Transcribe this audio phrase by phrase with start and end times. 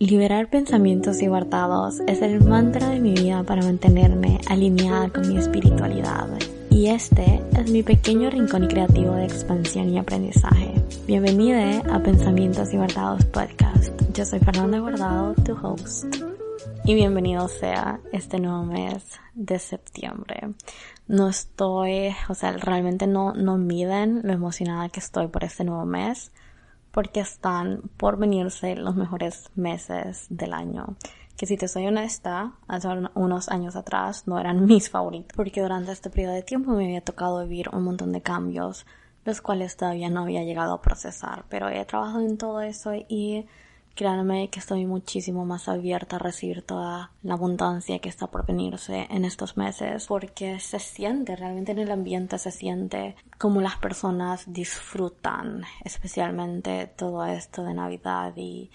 [0.00, 6.28] Liberar pensamientos guardados es el mantra de mi vida para mantenerme alineada con mi espiritualidad.
[6.70, 10.72] Y este es mi pequeño rincón creativo de expansión y aprendizaje.
[11.08, 13.92] Bienvenida a Pensamientos Guardados Podcast.
[14.14, 16.14] Yo soy Fernanda Guardado, tu host.
[16.84, 20.54] Y bienvenido sea este nuevo mes de septiembre.
[21.08, 25.86] No estoy, o sea, realmente no, no miden lo emocionada que estoy por este nuevo
[25.86, 26.30] mes
[26.98, 30.96] porque están por venirse los mejores meses del año.
[31.36, 35.92] Que si te soy honesta, hace unos años atrás no eran mis favoritos, porque durante
[35.92, 38.84] este periodo de tiempo me había tocado vivir un montón de cambios,
[39.24, 43.46] los cuales todavía no había llegado a procesar, pero he trabajado en todo eso y
[43.98, 49.08] créanme que estoy muchísimo más abierta a recibir toda la abundancia que está por venirse
[49.10, 54.44] en estos meses porque se siente, realmente en el ambiente se siente como las personas
[54.46, 58.70] disfrutan especialmente todo esto de Navidad y,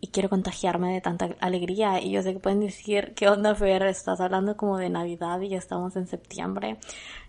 [0.00, 2.00] y quiero contagiarme de tanta alegría.
[2.00, 3.82] Y yo sé que pueden decir ¿qué onda Fer?
[3.82, 6.78] Estás hablando como de Navidad y ya estamos en septiembre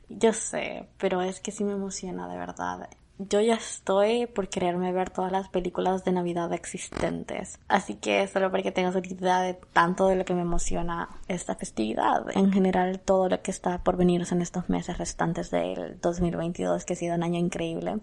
[0.08, 4.91] yo sé, pero es que sí me emociona de verdad yo ya estoy por quererme
[4.91, 7.59] ver todas las películas de Navidad existentes.
[7.67, 11.09] Así que solo para que tengas una idea de tanto de lo que me emociona
[11.27, 12.25] esta festividad.
[12.36, 16.93] En general, todo lo que está por venirse en estos meses restantes del 2022, que
[16.93, 17.99] ha sido un año increíble.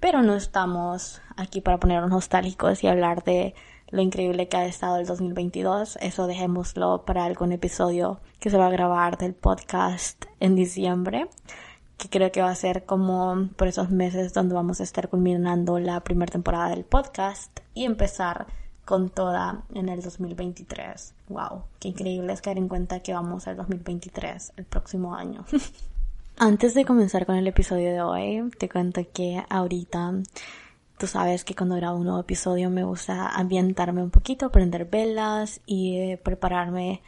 [0.00, 3.54] Pero no estamos aquí para ponernos nostálgicos y hablar de
[3.90, 5.98] lo increíble que ha estado el 2022.
[6.00, 11.28] Eso dejémoslo para algún episodio que se va a grabar del podcast en diciembre
[12.02, 15.78] que creo que va a ser como por esos meses donde vamos a estar culminando
[15.78, 18.48] la primera temporada del podcast y empezar
[18.84, 21.14] con toda en el 2023.
[21.28, 25.44] Wow, qué increíble es caer en cuenta que vamos al 2023 el próximo año.
[26.38, 30.14] Antes de comenzar con el episodio de hoy, te cuento que ahorita
[30.98, 35.60] tú sabes que cuando grabo un nuevo episodio me gusta ambientarme un poquito, prender velas
[35.66, 37.00] y prepararme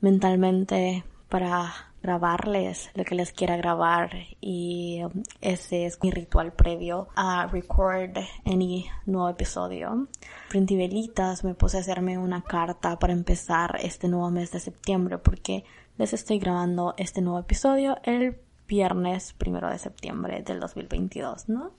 [0.00, 5.02] mentalmente para grabarles lo que les quiera grabar y
[5.40, 10.08] ese es mi ritual previo a record any nuevo episodio.
[10.48, 15.18] Prendí velitas, me puse a hacerme una carta para empezar este nuevo mes de septiembre
[15.18, 15.64] porque
[15.98, 21.72] les estoy grabando este nuevo episodio el viernes primero de septiembre del 2022, ¿no?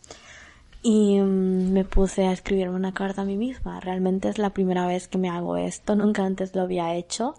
[0.83, 3.79] Y um, me puse a escribirme una carta a mí misma.
[3.79, 7.35] Realmente es la primera vez que me hago esto, nunca antes lo había hecho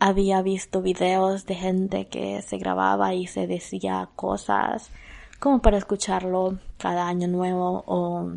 [0.00, 4.90] había visto videos de gente que se grababa y se decía cosas
[5.38, 8.30] como para escucharlo cada año nuevo o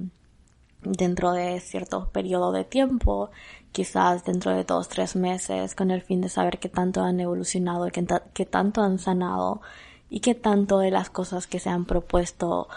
[0.82, 3.30] dentro de cierto periodo de tiempo,
[3.72, 7.88] quizás dentro de dos, tres meses, con el fin de saber qué tanto han evolucionado,
[7.88, 9.62] qué, qué tanto han sanado
[10.10, 12.68] y qué tanto de las cosas que se han propuesto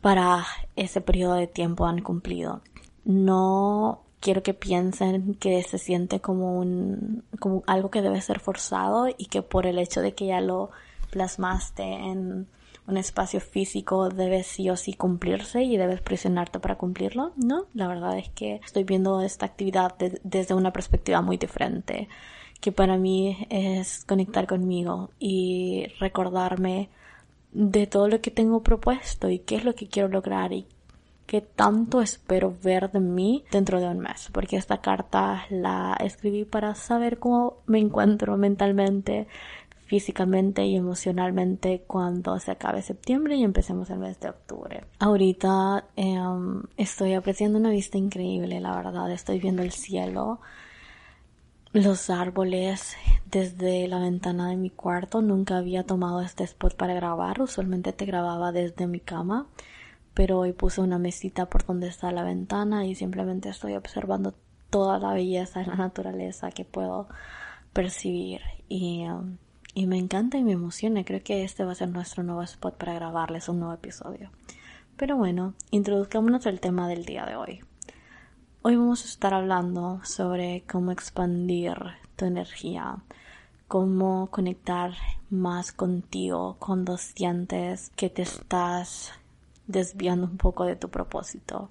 [0.00, 0.44] para
[0.76, 2.62] ese periodo de tiempo han cumplido.
[3.04, 9.08] No quiero que piensen que se siente como un como algo que debe ser forzado
[9.08, 10.70] y que por el hecho de que ya lo
[11.10, 12.46] plasmaste en
[12.86, 17.32] un espacio físico debe sí o sí cumplirse y debes presionarte para cumplirlo.
[17.36, 22.08] No, la verdad es que estoy viendo esta actividad de, desde una perspectiva muy diferente,
[22.60, 26.88] que para mí es conectar conmigo y recordarme
[27.52, 30.66] de todo lo que tengo propuesto y qué es lo que quiero lograr y
[31.28, 36.46] qué tanto espero ver de mí dentro de un mes, porque esta carta la escribí
[36.46, 39.28] para saber cómo me encuentro mentalmente,
[39.84, 44.84] físicamente y emocionalmente cuando se acabe septiembre y empecemos el mes de octubre.
[45.00, 46.18] Ahorita eh,
[46.78, 50.40] estoy apreciando una vista increíble, la verdad, estoy viendo el cielo,
[51.74, 52.96] los árboles
[53.30, 55.20] desde la ventana de mi cuarto.
[55.20, 59.46] Nunca había tomado este spot para grabar, usualmente te grababa desde mi cama
[60.18, 64.34] pero hoy puse una mesita por donde está la ventana y simplemente estoy observando
[64.68, 67.06] toda la belleza de la naturaleza que puedo
[67.72, 69.36] percibir y, um,
[69.74, 71.04] y me encanta y me emociona.
[71.04, 74.32] Creo que este va a ser nuestro nuevo spot para grabarles un nuevo episodio.
[74.96, 77.60] Pero bueno, introduzcámonos al tema del día de hoy.
[78.62, 81.76] Hoy vamos a estar hablando sobre cómo expandir
[82.16, 82.96] tu energía,
[83.68, 84.94] cómo conectar
[85.30, 89.12] más contigo cuando sientes que te estás
[89.68, 91.70] desviando un poco de tu propósito.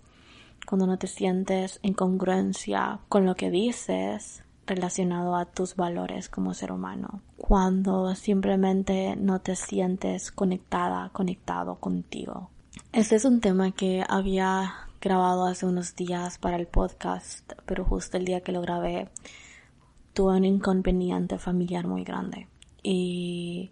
[0.65, 6.53] cuando no te sientes en congruencia con lo que dices relacionado a tus valores como
[6.53, 12.49] ser humano, cuando simplemente no te sientes conectada, conectado contigo.
[12.91, 18.17] Este es un tema que había grabado hace unos días para el podcast, pero justo
[18.17, 19.09] el día que lo grabé
[20.13, 22.47] tuve un inconveniente familiar muy grande.
[22.83, 23.71] Y,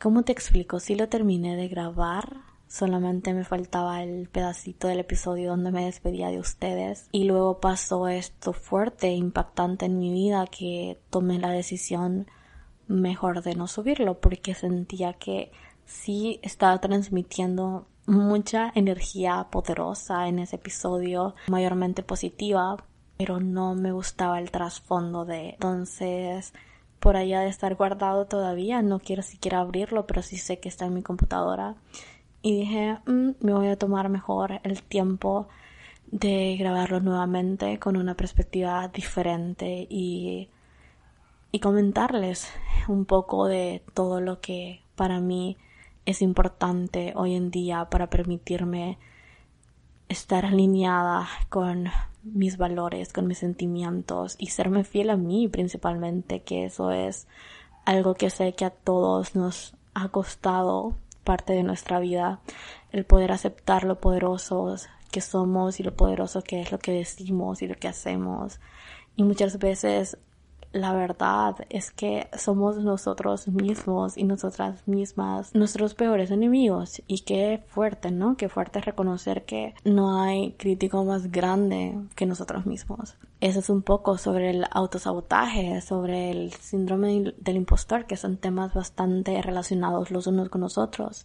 [0.00, 0.80] ¿cómo te explico?
[0.80, 2.38] Si lo terminé de grabar,
[2.68, 7.08] solamente me faltaba el pedacito del episodio donde me despedía de ustedes.
[7.12, 12.26] Y luego pasó esto fuerte, impactante en mi vida, que tomé la decisión
[12.86, 15.50] mejor de no subirlo, porque sentía que
[15.84, 22.76] sí estaba transmitiendo mucha energía poderosa en ese episodio, mayormente positiva,
[23.18, 26.54] pero no me gustaba el trasfondo de entonces
[27.00, 30.86] por allá de estar guardado todavía no quiero siquiera abrirlo pero sí sé que está
[30.86, 31.74] en mi computadora
[32.42, 35.48] y dije mm, me voy a tomar mejor el tiempo
[36.10, 40.48] de grabarlo nuevamente con una perspectiva diferente y
[41.50, 42.48] y comentarles
[42.88, 45.56] un poco de todo lo que para mí
[46.06, 48.98] es importante hoy en día para permitirme
[50.08, 51.88] estar alineada con
[52.22, 57.26] mis valores, con mis sentimientos y serme fiel a mí principalmente, que eso es
[57.84, 60.94] algo que sé que a todos nos ha costado
[61.28, 62.40] parte de nuestra vida,
[62.90, 67.60] el poder aceptar lo poderosos que somos y lo poderoso que es lo que decimos
[67.60, 68.60] y lo que hacemos.
[69.14, 70.16] Y muchas veces
[70.72, 77.62] la verdad es que somos nosotros mismos y nosotras mismas nuestros peores enemigos y qué
[77.66, 78.38] fuerte, ¿no?
[78.38, 83.18] Qué fuerte reconocer que no hay crítico más grande que nosotros mismos.
[83.40, 88.74] Eso es un poco sobre el autosabotaje, sobre el síndrome del impostor, que son temas
[88.74, 91.24] bastante relacionados los unos con los otros.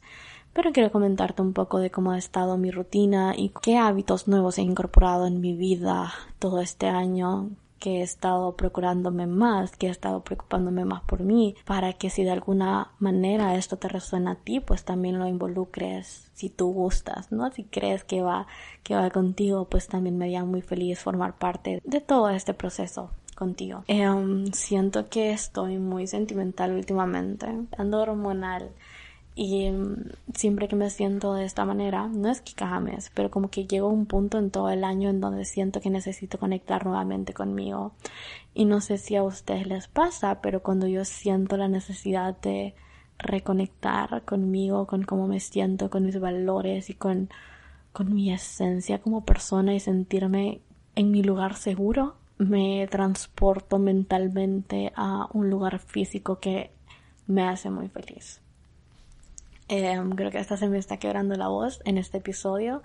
[0.54, 4.60] Pero quiero comentarte un poco de cómo ha estado mi rutina y qué hábitos nuevos
[4.60, 7.50] he incorporado en mi vida todo este año
[7.83, 12.24] que he estado procurándome más, que he estado preocupándome más por mí, para que si
[12.24, 17.30] de alguna manera esto te resuena a ti, pues también lo involucres si tú gustas,
[17.33, 17.51] ¿no?
[17.51, 18.47] Si crees que va,
[18.83, 23.09] que va contigo, pues también me haría muy feliz formar parte de todo este proceso
[23.35, 23.83] contigo.
[23.88, 27.47] Em, siento que estoy muy sentimental últimamente,
[27.77, 28.71] ando hormonal
[29.35, 33.50] y mm, siempre que me siento de esta manera, no es que cames, pero como
[33.50, 36.85] que llego a un punto en todo el año en donde siento que necesito conectar
[36.85, 37.94] nuevamente conmigo.
[38.53, 42.75] Y no sé si a ustedes les pasa, pero cuando yo siento la necesidad de
[43.18, 47.30] reconectar conmigo, con cómo me siento, con mis valores y con,
[47.91, 50.62] con mi esencia como persona y sentirme
[50.95, 56.71] en mi lugar seguro, me transporto mentalmente a un lugar físico que
[57.27, 58.41] me hace muy feliz.
[59.68, 62.83] Em, creo que hasta se me está quebrando la voz en este episodio.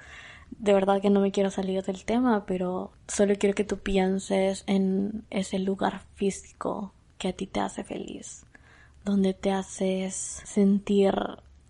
[0.51, 4.65] De verdad que no me quiero salir del tema, pero solo quiero que tú pienses
[4.67, 8.47] en ese lugar físico que a ti te hace feliz,
[9.05, 11.15] donde te haces sentir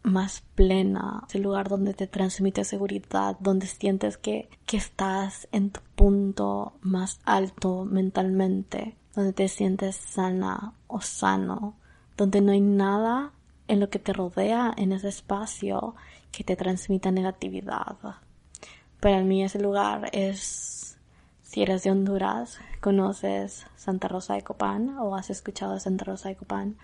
[0.02, 5.81] más plena, ese lugar donde te transmite seguridad, donde sientes que, que estás en tu
[5.96, 11.75] punto más alto mentalmente, donde te sientes sana o sano,
[12.16, 13.32] donde no hay nada
[13.68, 15.94] en lo que te rodea en ese espacio
[16.32, 17.96] que te transmita negatividad.
[19.00, 20.98] Para mí ese lugar es,
[21.42, 26.37] si eres de Honduras, conoces Santa Rosa de Copán o has escuchado Santa Rosa de
[26.37, 26.76] Copán,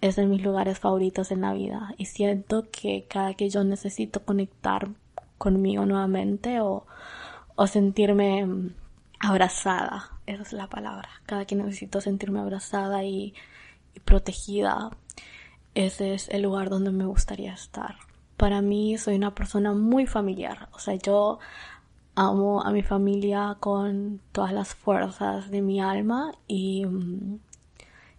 [0.00, 4.24] es de mis lugares favoritos en la vida y siento que cada que yo necesito
[4.24, 4.88] conectar
[5.38, 6.86] conmigo nuevamente o,
[7.54, 8.72] o sentirme
[9.18, 13.34] abrazada, esa es la palabra, cada que necesito sentirme abrazada y
[14.04, 14.90] protegida
[15.74, 17.96] ese es el lugar donde me gustaría estar.
[18.36, 21.38] Para mí soy una persona muy familiar, o sea, yo
[22.14, 27.38] amo a mi familia con todas las fuerzas de mi alma y, mm,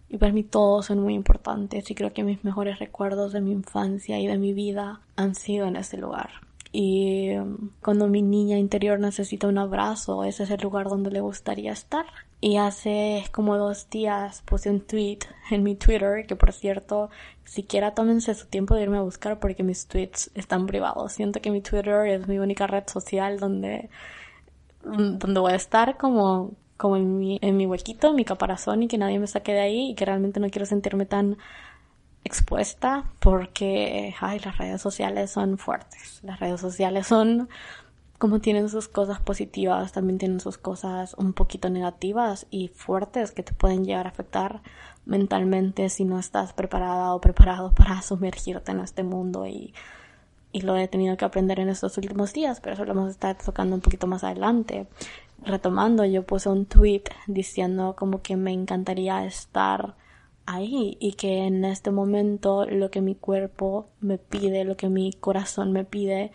[0.08, 3.52] y para mí todos son muy importantes y creo que mis mejores recuerdos de mi
[3.52, 6.30] infancia y de mi vida han sido en ese lugar.
[6.72, 11.20] Y mm, cuando mi niña interior necesita un abrazo, ese es el lugar donde le
[11.20, 12.06] gustaría estar.
[12.46, 15.18] Y hace como dos días puse un tweet
[15.50, 17.10] en mi Twitter, que por cierto,
[17.44, 21.10] siquiera tómense su tiempo de irme a buscar porque mis tweets están privados.
[21.10, 23.90] Siento que mi Twitter es mi única red social donde,
[24.84, 28.96] donde voy a estar como, como en mi, en mi huequito, mi caparazón y que
[28.96, 31.38] nadie me saque de ahí y que realmente no quiero sentirme tan
[32.22, 36.20] expuesta porque, ay, las redes sociales son fuertes.
[36.22, 37.48] Las redes sociales son
[38.18, 43.42] como tienen sus cosas positivas, también tienen sus cosas un poquito negativas y fuertes que
[43.42, 44.62] te pueden llegar a afectar
[45.04, 49.74] mentalmente si no estás preparada o preparado para sumergirte en este mundo y,
[50.52, 53.12] y lo he tenido que aprender en estos últimos días, pero eso lo vamos a
[53.12, 54.86] estar tocando un poquito más adelante.
[55.44, 59.94] Retomando, yo puse un tweet diciendo como que me encantaría estar
[60.46, 65.12] ahí y que en este momento lo que mi cuerpo me pide, lo que mi
[65.12, 66.32] corazón me pide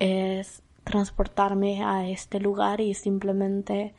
[0.00, 3.94] es transportarme a este lugar y simplemente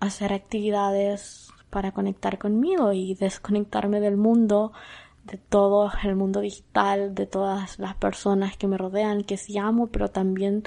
[0.00, 4.72] hacer actividades para conectar conmigo y desconectarme del mundo,
[5.24, 9.88] de todo el mundo digital, de todas las personas que me rodean, que sí amo,
[9.88, 10.62] pero también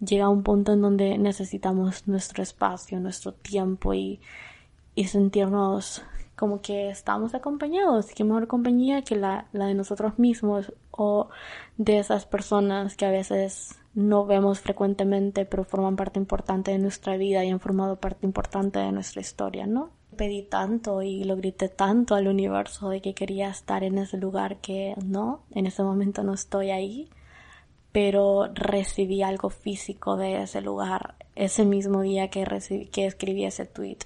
[0.00, 4.20] llega un punto en donde necesitamos nuestro espacio, nuestro tiempo y,
[4.94, 6.04] y sentirnos
[6.36, 11.28] como que estamos acompañados, qué mejor compañía que la, la de nosotros mismos o
[11.76, 17.16] de esas personas que a veces no vemos frecuentemente pero forman parte importante de nuestra
[17.16, 19.90] vida y han formado parte importante de nuestra historia, ¿no?
[20.16, 24.58] Pedí tanto y lo grité tanto al universo de que quería estar en ese lugar
[24.58, 27.08] que no, en ese momento no estoy ahí,
[27.92, 32.46] pero recibí algo físico de ese lugar ese mismo día que,
[32.96, 33.98] escribí ese tweet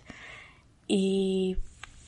[0.87, 1.57] y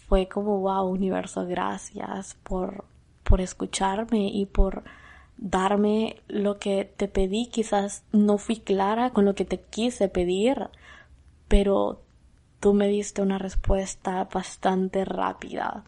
[0.08, 2.84] fue como, wow, universo, gracias por,
[3.24, 4.84] por escucharme y por
[5.38, 7.46] darme lo que te pedí.
[7.46, 10.68] Quizás no fui clara con lo que te quise pedir,
[11.48, 12.02] pero
[12.60, 15.84] tú me diste una respuesta bastante rápida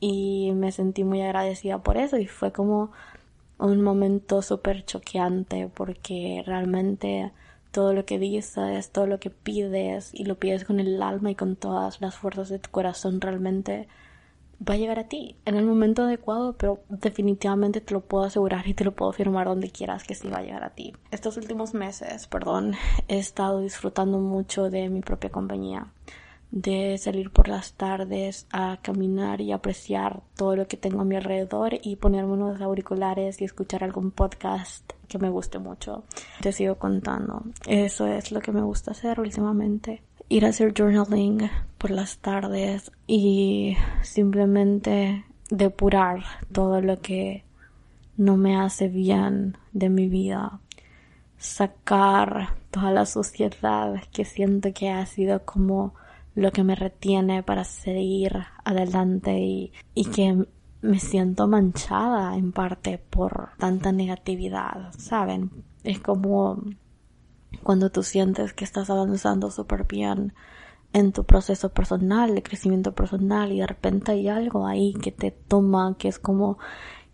[0.00, 2.92] y me sentí muy agradecida por eso y fue como
[3.58, 7.32] un momento súper choqueante porque realmente
[7.70, 11.34] todo lo que dices, todo lo que pides y lo pides con el alma y
[11.34, 13.88] con todas las fuerzas de tu corazón realmente
[14.66, 18.66] va a llegar a ti en el momento adecuado, pero definitivamente te lo puedo asegurar
[18.66, 20.92] y te lo puedo firmar donde quieras que sí va a llegar a ti.
[21.10, 22.74] Estos últimos meses, perdón,
[23.08, 25.86] he estado disfrutando mucho de mi propia compañía
[26.50, 31.16] de salir por las tardes a caminar y apreciar todo lo que tengo a mi
[31.16, 36.04] alrededor y ponerme unos auriculares y escuchar algún podcast que me guste mucho.
[36.40, 37.42] Te sigo contando.
[37.66, 40.02] Eso es lo que me gusta hacer últimamente.
[40.28, 47.44] Ir a hacer journaling por las tardes y simplemente depurar todo lo que
[48.16, 50.60] no me hace bien de mi vida.
[51.38, 55.94] Sacar toda la suciedad que siento que ha sido como
[56.34, 60.46] lo que me retiene para seguir adelante y, y que
[60.82, 65.50] me siento manchada en parte por tanta negatividad, ¿saben?
[65.82, 66.62] Es como
[67.62, 70.32] cuando tú sientes que estás avanzando súper bien
[70.92, 75.30] en tu proceso personal, de crecimiento personal y de repente hay algo ahí que te
[75.30, 76.58] toma, que es como,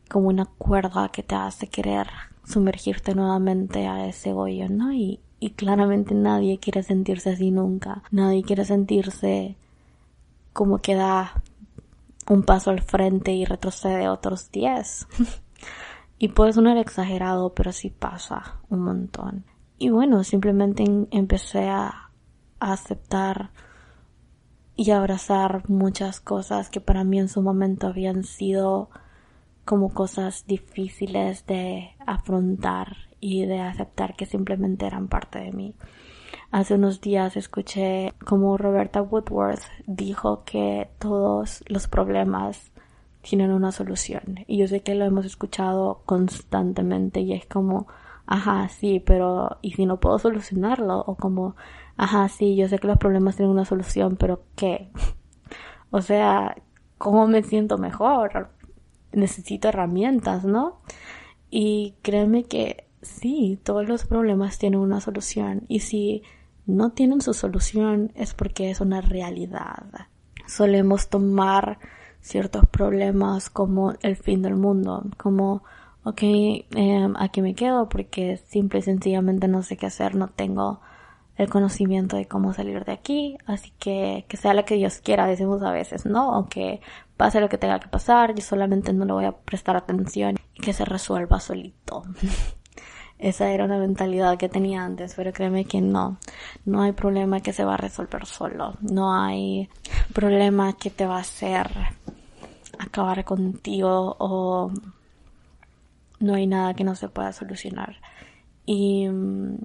[0.08, 2.06] como una cuerda que te hace querer
[2.44, 4.92] sumergirte nuevamente a ese hoyo, ¿no?
[4.92, 8.02] Y, y claramente nadie quiere sentirse así nunca.
[8.10, 9.56] Nadie quiere sentirse
[10.52, 11.42] como que da
[12.28, 15.06] un paso al frente y retrocede otros diez.
[16.18, 19.44] y puede sonar exagerado, pero sí pasa un montón.
[19.82, 22.12] Y bueno, simplemente empecé a,
[22.60, 23.50] aceptar
[24.76, 28.90] y abrazar muchas cosas que para mí en su momento habían sido
[29.64, 35.74] como cosas difíciles de afrontar y de aceptar que simplemente eran parte de mí.
[36.52, 42.70] Hace unos días escuché como Roberta Woodworth dijo que todos los problemas
[43.20, 44.44] tienen una solución.
[44.46, 47.88] Y yo sé que lo hemos escuchado constantemente y es como,
[48.26, 51.00] ajá, sí, pero ¿y si no puedo solucionarlo?
[51.00, 51.56] O como,
[51.96, 54.90] ajá, sí, yo sé que los problemas tienen una solución, pero ¿qué?
[55.90, 56.56] o sea,
[56.98, 58.50] ¿cómo me siento mejor?
[59.12, 60.80] Necesito herramientas, ¿no?
[61.50, 66.22] Y créeme que sí, todos los problemas tienen una solución y si
[66.66, 70.08] no tienen su solución es porque es una realidad.
[70.46, 71.78] Solemos tomar
[72.20, 75.64] ciertos problemas como el fin del mundo, como,
[76.04, 80.80] ok, em, aquí me quedo porque simple y sencillamente no sé qué hacer, no tengo
[81.36, 85.26] el conocimiento de cómo salir de aquí, así que que sea lo que Dios quiera,
[85.26, 86.38] decimos a veces, ¿no?
[86.38, 86.80] O que
[87.16, 90.60] pase lo que tenga que pasar, yo solamente no le voy a prestar atención y
[90.60, 92.02] que se resuelva solito.
[93.18, 96.18] Esa era una mentalidad que tenía antes, pero créeme que no.
[96.64, 98.74] No hay problema que se va a resolver solo.
[98.80, 99.68] No hay
[100.12, 101.70] problema que te va a hacer
[102.80, 104.72] acabar contigo o
[106.22, 107.96] no hay nada que no se pueda solucionar.
[108.64, 109.56] Y mm,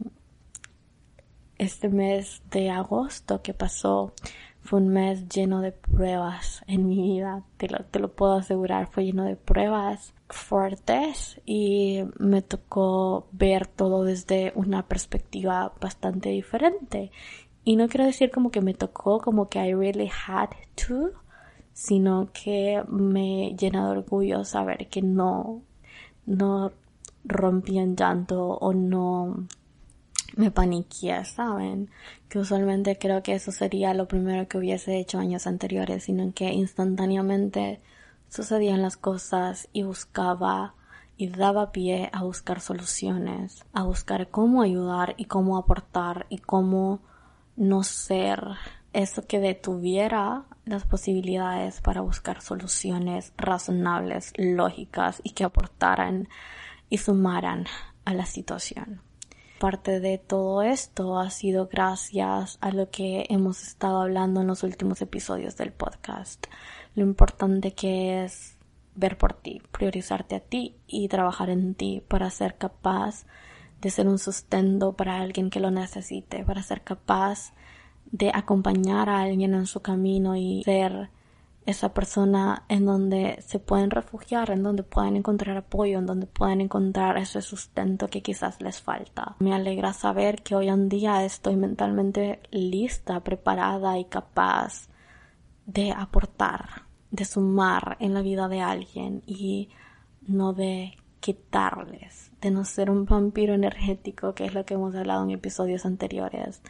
[1.58, 4.14] este mes de agosto que pasó
[4.62, 8.88] fue un mes lleno de pruebas en mi vida, te lo, te lo puedo asegurar,
[8.88, 17.12] fue lleno de pruebas fuertes y me tocó ver todo desde una perspectiva bastante diferente.
[17.64, 20.50] Y no quiero decir como que me tocó, como que I really had
[20.88, 21.12] to,
[21.72, 25.62] sino que me llena de orgullo saber que no,
[26.27, 26.72] no
[27.24, 29.48] rompí en llanto o no
[30.36, 31.89] me paniqué, ¿saben?
[32.29, 36.53] Que usualmente creo que eso sería lo primero que hubiese hecho años anteriores, sino que
[36.53, 37.81] instantáneamente
[38.29, 40.75] sucedían las cosas y buscaba
[41.17, 47.00] y daba pie a buscar soluciones, a buscar cómo ayudar y cómo aportar y cómo
[47.55, 48.43] no ser
[48.98, 56.27] eso que detuviera las posibilidades para buscar soluciones razonables, lógicas y que aportaran
[56.89, 57.68] y sumaran
[58.06, 59.01] a la situación.
[59.60, 64.63] Parte de todo esto ha sido gracias a lo que hemos estado hablando en los
[64.63, 66.48] últimos episodios del podcast.
[66.96, 68.58] Lo importante que es
[68.96, 73.27] ver por ti, priorizarte a ti y trabajar en ti para ser capaz
[73.80, 77.54] de ser un sustento para alguien que lo necesite, para ser capaz
[78.12, 81.10] de acompañar a alguien en su camino y ser
[81.68, 86.62] esa persona en donde se pueden refugiar, en donde pueden encontrar apoyo, en donde pueden
[86.62, 89.36] encontrar ese sustento que quizás les falta.
[89.40, 94.88] Me alegra saber que hoy en día estoy mentalmente lista, preparada y capaz
[95.66, 99.68] de aportar, de sumar en la vida de alguien y
[100.26, 105.26] no de quitarles, de no ser un vampiro energético, que es lo que hemos hablado
[105.26, 106.62] en episodios anteriores,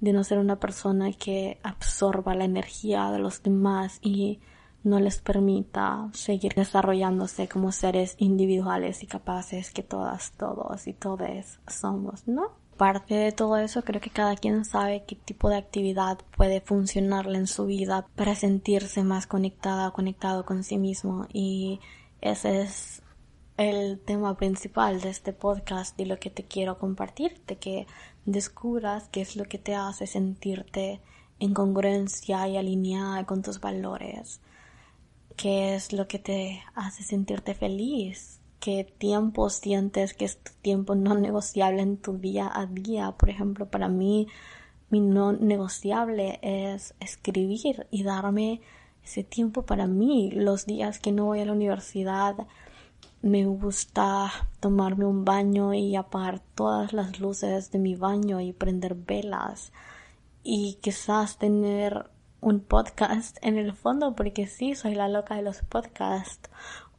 [0.00, 4.40] de no ser una persona que absorba la energía de los demás y
[4.82, 11.60] no les permita seguir desarrollándose como seres individuales y capaces que todas, todos y todes
[11.66, 12.52] somos, ¿no?
[12.76, 17.36] Parte de todo eso, creo que cada quien sabe qué tipo de actividad puede funcionarle
[17.36, 21.80] en su vida para sentirse más conectada, conectado con sí mismo y
[22.22, 23.02] ese es
[23.58, 27.86] el tema principal de este podcast y lo que te quiero compartirte, que
[28.26, 31.00] descubras qué es lo que te hace sentirte
[31.38, 34.40] en congruencia y alineada con tus valores,
[35.36, 40.94] qué es lo que te hace sentirte feliz, qué tiempo sientes que es tu tiempo
[40.94, 43.12] no negociable en tu día a día.
[43.12, 44.28] Por ejemplo, para mí,
[44.90, 48.60] mi no negociable es escribir y darme
[49.02, 52.36] ese tiempo para mí, los días que no voy a la universidad,
[53.22, 54.30] me gusta
[54.60, 59.72] tomarme un baño y apagar todas las luces de mi baño y prender velas
[60.42, 65.62] y quizás tener un podcast en el fondo porque sí soy la loca de los
[65.62, 66.50] podcasts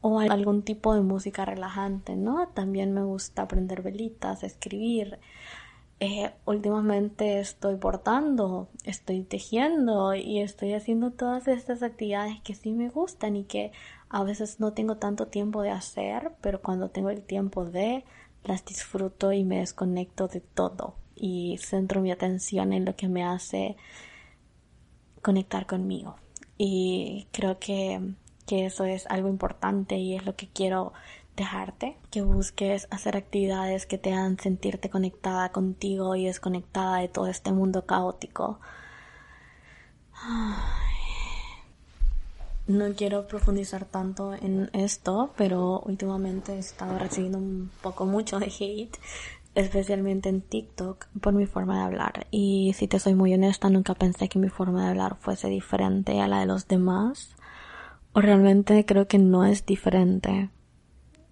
[0.01, 2.47] o algún tipo de música relajante, ¿no?
[2.49, 5.19] También me gusta prender velitas, escribir.
[5.99, 12.89] Eh, últimamente estoy bordando, estoy tejiendo y estoy haciendo todas estas actividades que sí me
[12.89, 13.71] gustan y que
[14.11, 18.03] a veces no tengo tanto tiempo de hacer, pero cuando tengo el tiempo de,
[18.43, 23.23] las disfruto y me desconecto de todo y centro mi atención en lo que me
[23.23, 23.77] hace
[25.21, 26.15] conectar conmigo.
[26.57, 28.15] Y creo que,
[28.47, 30.93] que eso es algo importante y es lo que quiero
[31.37, 37.27] dejarte, que busques hacer actividades que te hagan sentirte conectada contigo y desconectada de todo
[37.27, 38.59] este mundo caótico.
[42.67, 48.45] No quiero profundizar tanto en esto, pero últimamente he estado recibiendo un poco mucho de
[48.45, 48.97] hate,
[49.55, 52.27] especialmente en TikTok, por mi forma de hablar.
[52.31, 56.21] Y si te soy muy honesta, nunca pensé que mi forma de hablar fuese diferente
[56.21, 57.35] a la de los demás.
[58.13, 60.49] O realmente creo que no es diferente.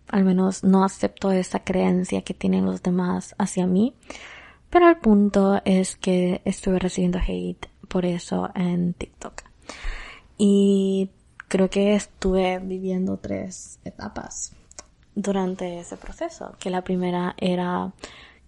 [0.07, 3.93] Al menos no acepto esa creencia que tienen los demás hacia mí.
[4.69, 9.43] Pero el punto es que estuve recibiendo hate por eso en TikTok.
[10.37, 11.09] Y
[11.49, 14.53] creo que estuve viviendo tres etapas
[15.15, 17.91] durante ese proceso, que la primera era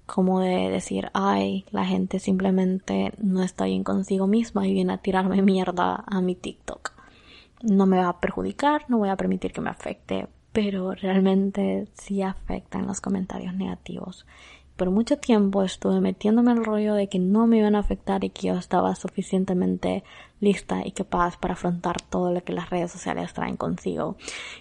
[0.05, 4.97] como de decir, ay, la gente simplemente no está bien consigo misma y viene a
[4.97, 6.93] tirarme mierda a mi TikTok.
[7.63, 12.21] No me va a perjudicar, no voy a permitir que me afecte, pero realmente sí
[12.21, 14.25] afectan los comentarios negativos
[14.81, 18.31] por mucho tiempo estuve metiéndome el rollo de que no me iban a afectar y
[18.31, 20.03] que yo estaba suficientemente
[20.39, 24.17] lista y capaz para afrontar todo lo que las redes sociales traen consigo.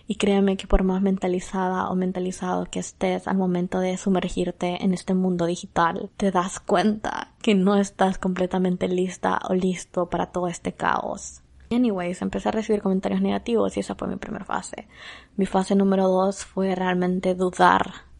[0.06, 4.92] Y créeme que por más mentalizada o mentalizado que estés al momento de sumergirte en
[4.92, 10.48] este mundo digital, te das cuenta que no estás completamente lista o listo para todo
[10.48, 11.40] este caos.
[11.70, 14.86] Anyways, empecé a recibir comentarios negativos y esa fue mi primera fase.
[15.38, 18.10] Mi fase número dos fue realmente dudar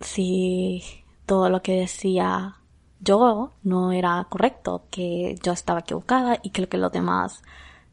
[0.00, 1.01] si
[1.32, 2.56] todo lo que decía
[3.00, 7.42] yo no era correcto, que yo estaba equivocada y que lo que los demás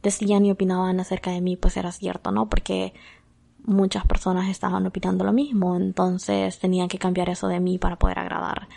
[0.03, 2.49] decían y opinaban acerca de mí pues era cierto, ¿no?
[2.49, 2.93] Porque
[3.63, 8.19] muchas personas estaban opinando lo mismo, entonces tenía que cambiar eso de mí para poder
[8.19, 8.67] agradar.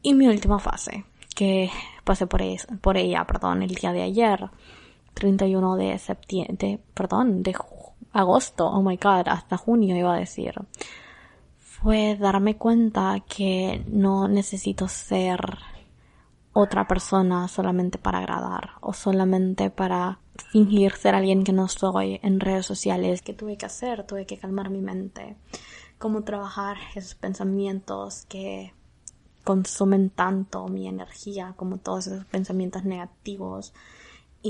[0.00, 1.04] Y mi última fase,
[1.34, 1.72] que
[2.04, 2.40] pasé por,
[2.80, 4.48] por ella, perdón, el día de ayer,
[5.14, 7.56] 31 de septiembre, perdón, de
[8.12, 10.54] agosto, oh my god, hasta junio iba a decir
[11.82, 15.40] fue darme cuenta que no necesito ser
[16.52, 20.18] otra persona solamente para agradar o solamente para
[20.50, 23.22] fingir ser alguien que no soy en redes sociales.
[23.22, 24.04] ¿Qué tuve que hacer?
[24.06, 25.36] Tuve que calmar mi mente.
[25.98, 28.72] Cómo trabajar esos pensamientos que
[29.44, 33.72] consumen tanto mi energía como todos esos pensamientos negativos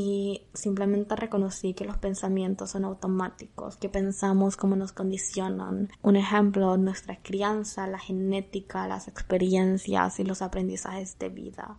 [0.00, 5.90] y simplemente reconocí que los pensamientos son automáticos, que pensamos como nos condicionan.
[6.02, 11.78] Un ejemplo, nuestra crianza, la genética, las experiencias y los aprendizajes de vida.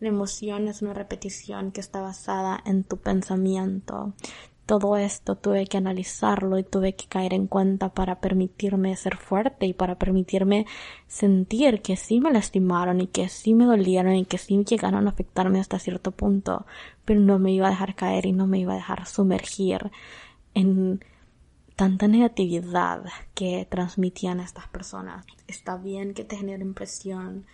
[0.00, 4.14] La emoción es una repetición que está basada en tu pensamiento
[4.66, 9.66] todo esto tuve que analizarlo y tuve que caer en cuenta para permitirme ser fuerte
[9.66, 10.66] y para permitirme
[11.06, 15.10] sentir que sí me lastimaron y que sí me dolieron y que sí llegaron a
[15.10, 16.66] afectarme hasta cierto punto,
[17.04, 19.90] pero no me iba a dejar caer y no me iba a dejar sumergir
[20.54, 21.04] en
[21.76, 25.26] tanta negatividad que transmitían estas personas.
[25.46, 27.46] Está bien que te genere impresión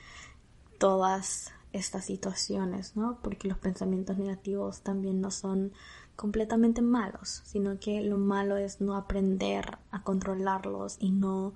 [0.79, 3.18] todas estas situaciones, ¿no?
[3.23, 5.73] Porque los pensamientos negativos también no son
[6.20, 11.54] completamente malos, sino que lo malo es no aprender a controlarlos y no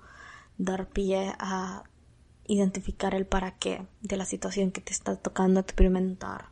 [0.57, 1.83] dar pie a
[2.47, 6.45] identificar el para qué de la situación que te está tocando experimentar.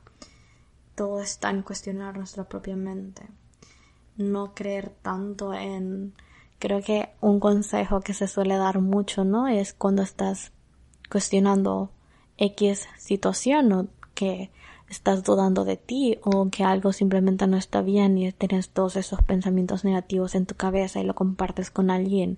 [0.93, 3.23] Todo está en cuestionar nuestra propia mente.
[4.15, 6.13] No creer tanto en...
[6.59, 9.47] Creo que un consejo que se suele dar mucho, ¿no?
[9.47, 10.51] Es cuando estás
[11.09, 11.89] cuestionando
[12.37, 14.51] X situación o que
[14.89, 19.21] estás dudando de ti o que algo simplemente no está bien y tienes todos esos
[19.23, 22.37] pensamientos negativos en tu cabeza y lo compartes con alguien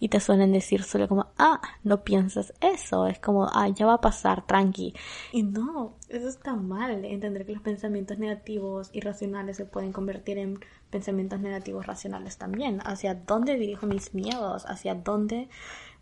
[0.00, 3.94] y te suelen decir solo como, ah, no piensas eso, es como, ah, ya va
[3.94, 4.94] a pasar, tranqui.
[5.32, 10.60] Y no, eso está mal, entender que los pensamientos negativos irracionales se pueden convertir en
[10.90, 12.80] pensamientos negativos racionales también.
[12.84, 14.66] ¿Hacia dónde dirijo mis miedos?
[14.66, 15.48] ¿Hacia dónde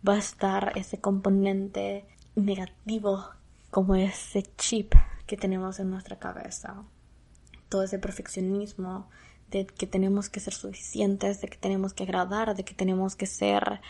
[0.06, 3.24] va a estar ese componente negativo
[3.70, 4.94] como ese chip
[5.32, 6.84] que tenemos en nuestra cabeza.
[7.70, 9.08] Todo ese perfeccionismo
[9.50, 13.24] de que tenemos que ser suficientes, de que tenemos que agradar, de que tenemos que
[13.24, 13.80] ser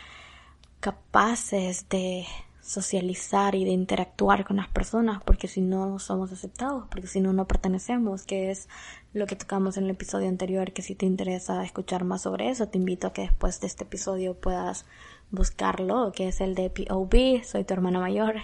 [0.79, 2.27] capaces de
[2.61, 7.33] socializar y de interactuar con las personas, porque si no somos aceptados, porque si no
[7.33, 8.69] no pertenecemos, que es
[9.13, 12.69] lo que tocamos en el episodio anterior, que si te interesa escuchar más sobre eso,
[12.69, 14.87] te invito a que después de este episodio puedas
[15.33, 18.37] buscarlo, que es el de POB, soy tu hermana mayor,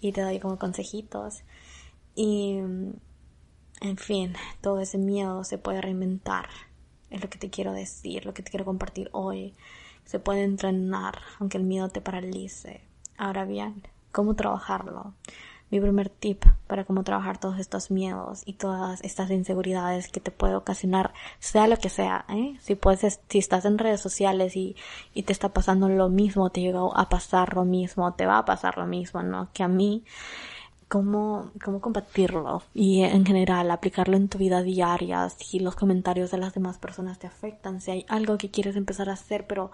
[0.00, 1.42] y te doy como consejitos.
[2.20, 6.48] Y, en fin, todo ese miedo se puede reinventar.
[7.10, 9.54] Es lo que te quiero decir, lo que te quiero compartir hoy.
[10.04, 12.80] Se puede entrenar, aunque el miedo te paralice.
[13.18, 15.14] Ahora bien, ¿cómo trabajarlo?
[15.70, 20.32] Mi primer tip para cómo trabajar todos estos miedos y todas estas inseguridades que te
[20.32, 22.56] puede ocasionar, sea lo que sea, ¿eh?
[22.60, 24.74] Si puedes, si estás en redes sociales y,
[25.14, 28.44] y te está pasando lo mismo, te llega a pasar lo mismo, te va a
[28.44, 29.50] pasar lo mismo, ¿no?
[29.52, 30.02] Que a mí,
[30.88, 36.38] cómo, cómo combatirlo y en general aplicarlo en tu vida diaria, si los comentarios de
[36.38, 39.70] las demás personas te afectan, si hay algo que quieres empezar a hacer pero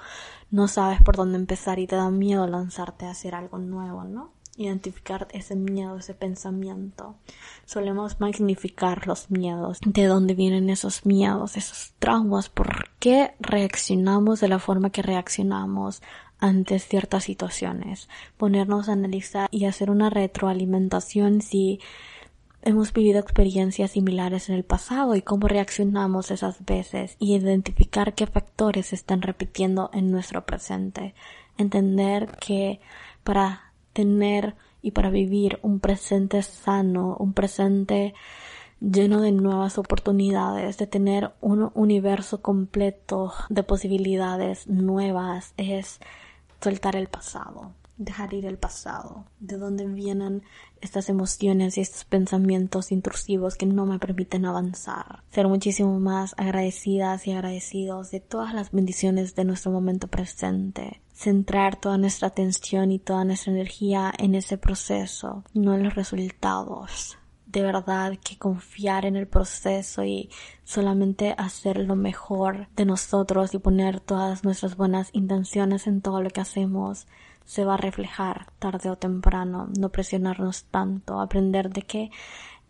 [0.51, 4.33] no sabes por dónde empezar y te da miedo lanzarte a hacer algo nuevo, ¿no?
[4.57, 7.17] Identificar ese miedo, ese pensamiento.
[7.65, 9.81] Solemos magnificar los miedos.
[9.85, 12.51] ¿De dónde vienen esos miedos, esos traumas?
[12.51, 16.03] ¿Por qué reaccionamos de la forma que reaccionamos?
[16.45, 21.81] Ante ciertas situaciones, ponernos a analizar y hacer una retroalimentación si
[22.61, 28.27] hemos vivido experiencias similares en el pasado y cómo reaccionamos esas veces y identificar qué
[28.27, 31.15] factores se están repitiendo en nuestro presente.
[31.57, 32.79] Entender que
[33.23, 38.13] para tener y para vivir un presente sano, un presente
[38.83, 46.01] lleno de nuevas oportunidades, de tener un universo completo de posibilidades nuevas, es
[46.65, 50.43] soltar el pasado, dejar ir el pasado, de dónde vienen
[50.81, 57.27] estas emociones y estos pensamientos intrusivos que no me permiten avanzar, ser muchísimo más agradecidas
[57.27, 62.99] y agradecidos de todas las bendiciones de nuestro momento presente, centrar toda nuestra atención y
[62.99, 67.19] toda nuestra energía en ese proceso, no en los resultados
[67.55, 70.29] de verdad que confiar en el proceso y
[70.65, 76.31] solamente hacer lo mejor de nosotros y poner todas nuestras buenas intenciones en todo lo
[76.31, 77.07] que hacemos
[77.45, 82.11] se va a reflejar tarde o temprano, no presionarnos tanto, aprender de que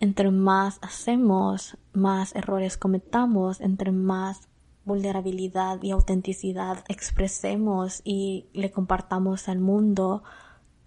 [0.01, 4.49] entre más hacemos, más errores cometamos, entre más
[4.85, 10.25] vulnerabilidad y autenticidad expresemos y le compartamos al mundo,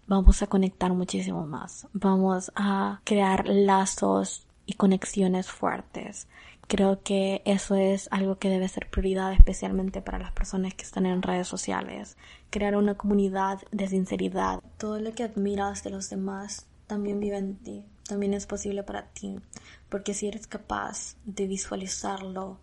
[0.08, 1.88] vamos a conectar muchísimo más.
[1.94, 6.28] Vamos a crear lazos y conexiones fuertes
[6.68, 11.06] Creo que eso es algo que debe ser prioridad especialmente para las personas que están
[11.06, 12.18] en redes sociales.
[12.50, 14.60] Crear una comunidad de sinceridad.
[14.78, 19.04] Todo lo que admiras de los demás también vive en ti, también es posible para
[19.08, 19.40] ti.
[19.88, 22.58] Porque si eres capaz de visualizarlo,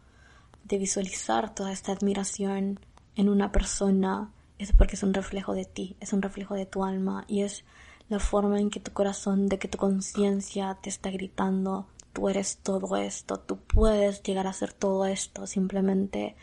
[0.64, 2.80] de visualizar toda esta admiración
[3.16, 6.84] en una persona, es porque es un reflejo de ti, es un reflejo de tu
[6.84, 7.64] alma y es
[8.08, 12.58] la forma en que tu corazón, de que tu conciencia te está gritando, tú eres
[12.58, 16.36] todo esto, tú puedes llegar a ser todo esto, simplemente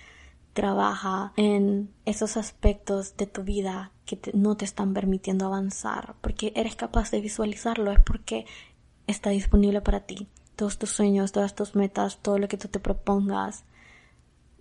[0.53, 6.75] trabaja en esos aspectos de tu vida que no te están permitiendo avanzar, porque eres
[6.75, 8.45] capaz de visualizarlo, es porque
[9.07, 10.27] está disponible para ti.
[10.55, 13.63] Todos tus sueños, todas tus metas, todo lo que tú te propongas,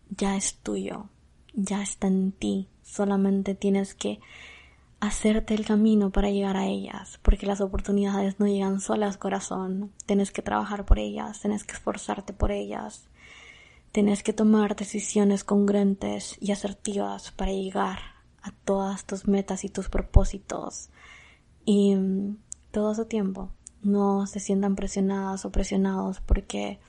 [0.09, 1.07] ya es tuyo,
[1.55, 2.69] ya está en ti.
[2.91, 4.21] Solamente tienes que
[4.99, 9.93] hacerte el camino para llegar a ellas, porque las oportunidades no llegan solas, corazón.
[10.07, 13.05] Tienes que trabajar por ellas, tienes que esforzarte por ellas,
[13.93, 17.99] tienes que tomar decisiones congruentes y asertivas para llegar
[18.43, 20.91] a todas tus metas y tus propósitos.
[21.65, 22.39] Y mm,
[22.73, 23.51] todo su tiempo.
[23.83, 26.81] No se sientan presionadas o presionados porque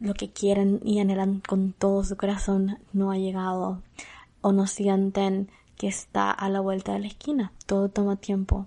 [0.00, 3.82] lo que quieren y anhelan con todo su corazón no ha llegado
[4.48, 7.52] o no sienten que está a la vuelta de la esquina.
[7.66, 8.66] Todo toma tiempo,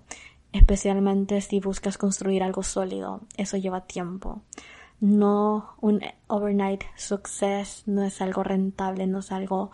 [0.52, 3.20] especialmente si buscas construir algo sólido.
[3.36, 4.42] Eso lleva tiempo.
[5.00, 9.72] No un overnight success, no es algo rentable, no es algo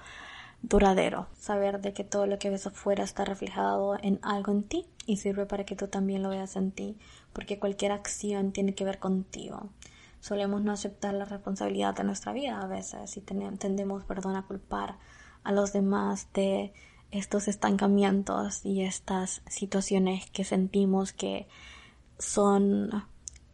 [0.63, 1.27] duradero.
[1.35, 5.19] Saber de que todo lo que ves afuera está reflejado en algo en ti y
[5.19, 6.97] sirve para que tú también lo veas en ti,
[7.35, 9.69] porque cualquier acción tiene que ver contigo.
[10.21, 14.97] Solemos no aceptar la responsabilidad de nuestra vida a veces y tendemos, perdón, a culpar
[15.49, 16.75] a los demás de
[17.11, 21.47] estos estancamientos y estas situaciones que sentimos que
[22.19, 23.07] son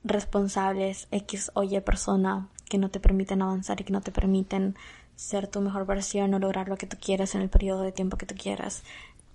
[0.02, 4.74] responsables X o Y persona que no te permiten avanzar y que no te permiten
[5.14, 8.16] ser tu mejor versión o lograr lo que tú quieres en el periodo de tiempo
[8.16, 8.83] que tú quieras.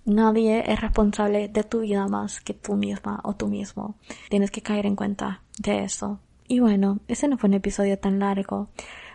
[0.03, 3.95] Nadie es responsable de tu vida más que tú misma o tú mismo.
[4.29, 6.19] Tienes que caer en cuenta de eso.
[6.45, 8.67] Y bueno, ese no fue un episodio tan largo.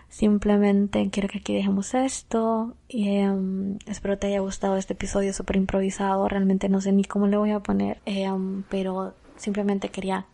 [0.09, 2.75] Simplemente quiero que aquí dejemos esto.
[2.89, 6.29] Y, um, espero te haya gustado este episodio súper improvisado.
[6.29, 8.01] Realmente no sé ni cómo le voy a poner.
[8.07, 10.27] Um, pero simplemente quería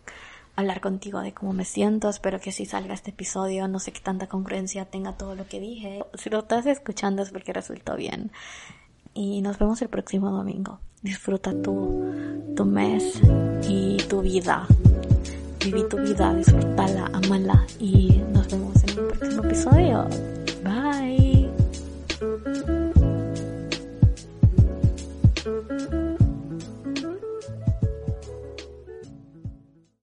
[0.56, 2.08] hablar contigo de cómo me siento.
[2.08, 5.60] Espero que si salga este episodio no sé qué tanta congruencia tenga todo lo que
[5.60, 6.04] dije.
[6.14, 8.30] Si lo estás escuchando es porque resultó bien.
[9.14, 10.80] Y nos vemos el próximo domingo.
[11.02, 13.20] Disfruta tu, tu mes
[13.68, 14.66] y tu vida
[15.64, 18.09] viví tu vida, disfrútala, amala y
[19.50, 20.39] episodio.